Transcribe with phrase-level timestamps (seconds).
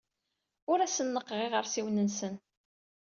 [0.71, 2.35] Ur asen-neɣɣeɣ iɣersiwen-nsen.